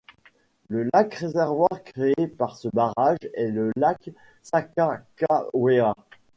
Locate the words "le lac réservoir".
0.69-1.69